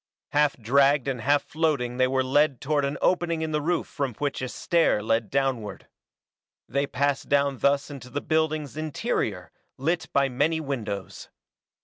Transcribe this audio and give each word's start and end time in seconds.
Half 0.29 0.57
dragged 0.59 1.07
and 1.07 1.21
half 1.21 1.43
floating 1.43 1.97
they 1.97 2.07
were 2.07 2.23
led 2.23 2.59
toward 2.59 2.85
an 2.85 2.97
opening 3.03 3.43
in 3.43 3.51
the 3.51 3.61
roof 3.61 3.85
from 3.85 4.15
which 4.15 4.41
a 4.41 4.49
stair 4.49 5.03
led 5.03 5.29
downward. 5.29 5.85
They 6.67 6.87
passed 6.87 7.29
down 7.29 7.59
thus 7.59 7.91
into 7.91 8.09
the 8.09 8.19
building's 8.19 8.75
interior, 8.75 9.51
lit 9.77 10.07
by 10.11 10.27
many 10.27 10.59
windows. 10.59 11.29